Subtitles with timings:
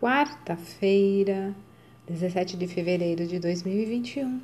[0.00, 1.52] quarta-feira,
[2.06, 4.40] 17 de fevereiro de 2021.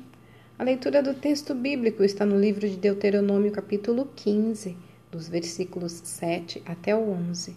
[0.59, 4.75] A leitura do texto bíblico está no livro de Deuteronômio, capítulo 15,
[5.09, 7.51] dos versículos 7 até o 11.
[7.51, 7.55] O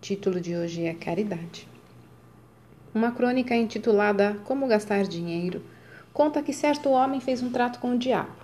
[0.00, 1.68] título de hoje é Caridade.
[2.92, 5.62] Uma crônica intitulada Como Gastar Dinheiro
[6.12, 8.34] conta que certo homem fez um trato com o diabo.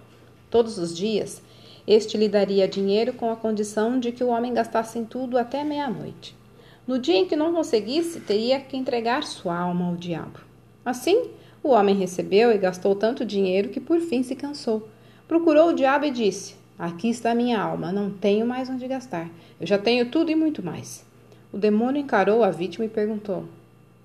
[0.48, 1.42] Todos os dias,
[1.84, 5.64] este lhe daria dinheiro com a condição de que o homem gastasse em tudo até
[5.64, 6.43] meia-noite.
[6.86, 10.40] No dia em que não conseguisse, teria que entregar sua alma ao diabo.
[10.84, 11.30] Assim,
[11.62, 14.86] o homem recebeu e gastou tanto dinheiro que por fim se cansou.
[15.26, 19.30] Procurou o diabo e disse: Aqui está minha alma, não tenho mais onde gastar.
[19.58, 21.06] Eu já tenho tudo e muito mais.
[21.50, 23.44] O demônio encarou a vítima e perguntou: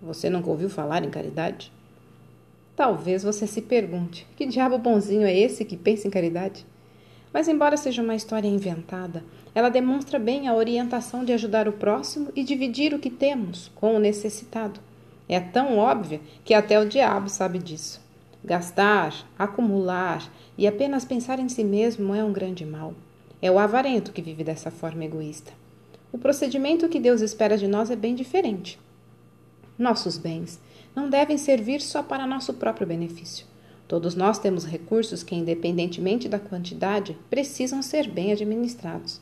[0.02, 1.74] Você nunca ouviu falar em caridade?
[2.78, 6.66] Talvez você se pergunte: que diabo bonzinho é esse que pensa em caridade?
[7.34, 12.30] Mas, embora seja uma história inventada, ela demonstra bem a orientação de ajudar o próximo
[12.36, 14.80] e dividir o que temos com o necessitado.
[15.28, 18.02] É tão óbvia que até o diabo sabe disso.
[18.44, 22.94] Gastar, acumular e apenas pensar em si mesmo é um grande mal.
[23.42, 25.52] É o avarento que vive dessa forma egoísta.
[26.12, 28.80] O procedimento que Deus espera de nós é bem diferente.
[29.78, 30.60] Nossos bens
[30.96, 33.46] não devem servir só para nosso próprio benefício.
[33.90, 39.20] Todos nós temos recursos que, independentemente da quantidade, precisam ser bem administrados.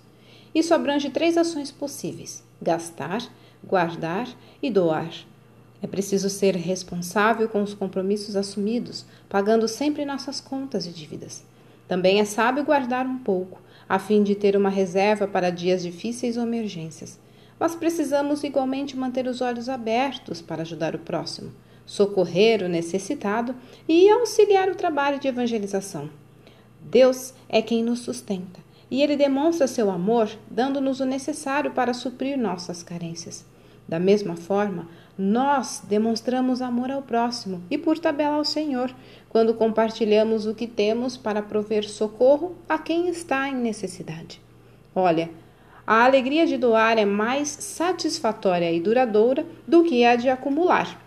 [0.54, 3.24] Isso abrange três ações possíveis: gastar,
[3.64, 4.28] guardar
[4.62, 5.10] e doar.
[5.82, 11.46] É preciso ser responsável com os compromissos assumidos, pagando sempre nossas contas e dívidas.
[11.88, 16.36] Também é sábio guardar um pouco, a fim de ter uma reserva para dias difíceis
[16.36, 17.18] ou emergências.
[17.58, 21.54] Mas precisamos igualmente manter os olhos abertos para ajudar o próximo
[21.88, 23.56] socorrer o necessitado
[23.90, 26.08] e auxiliar o trabalho de evangelização.
[26.80, 28.60] Deus é quem nos sustenta
[28.92, 33.44] e Ele demonstra seu amor dando-nos o necessário para suprir nossas carências.
[33.88, 38.94] Da mesma forma, nós demonstramos amor ao próximo e, por tabela, ao Senhor,
[39.30, 44.42] quando compartilhamos o que temos para prover socorro a quem está em necessidade.
[44.94, 45.30] Olha,
[45.86, 51.07] a alegria de doar é mais satisfatória e duradoura do que a de acumular.